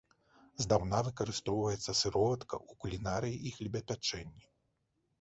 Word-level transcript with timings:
Здаўна 0.63 1.01
выкарыстоўваецца 1.07 1.91
сыроватка 2.01 2.55
ў 2.69 2.71
кулінарыі 2.83 3.41
і 3.47 3.57
хлебапячэнні. 3.61 4.45